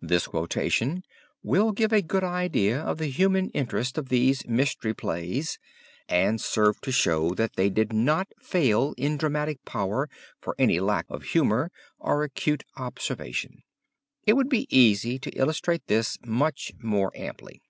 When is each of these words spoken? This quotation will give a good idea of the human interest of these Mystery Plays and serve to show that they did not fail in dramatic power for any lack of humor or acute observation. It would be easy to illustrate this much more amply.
This 0.00 0.28
quotation 0.28 1.02
will 1.42 1.72
give 1.72 1.92
a 1.92 2.00
good 2.00 2.22
idea 2.22 2.80
of 2.80 2.98
the 2.98 3.08
human 3.08 3.50
interest 3.50 3.98
of 3.98 4.08
these 4.08 4.46
Mystery 4.46 4.94
Plays 4.94 5.58
and 6.08 6.40
serve 6.40 6.80
to 6.82 6.92
show 6.92 7.34
that 7.34 7.54
they 7.56 7.68
did 7.68 7.92
not 7.92 8.28
fail 8.40 8.94
in 8.96 9.16
dramatic 9.16 9.64
power 9.64 10.08
for 10.40 10.54
any 10.60 10.78
lack 10.78 11.06
of 11.08 11.24
humor 11.24 11.72
or 11.98 12.22
acute 12.22 12.62
observation. 12.76 13.64
It 14.28 14.34
would 14.34 14.48
be 14.48 14.68
easy 14.70 15.18
to 15.18 15.30
illustrate 15.36 15.88
this 15.88 16.18
much 16.24 16.70
more 16.80 17.10
amply. 17.16 17.62